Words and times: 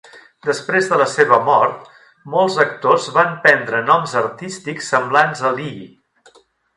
Després 0.45 0.87
de 0.91 0.97
la 1.01 1.05
seva 1.11 1.37
mort, 1.49 1.91
molts 2.37 2.57
actors 2.65 3.07
van 3.19 3.35
prendre 3.45 3.83
noms 3.93 4.19
artístics 4.25 4.89
semblants 4.95 5.45
a 5.51 5.57
Lee. 5.61 5.85